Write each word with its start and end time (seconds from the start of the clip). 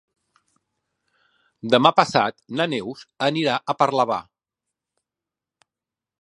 Demà 1.75 1.91
passat 1.99 2.37
na 2.61 2.67
Neus 2.73 3.05
anirà 3.29 3.59
a 3.59 3.77
Parlavà. 3.83 4.19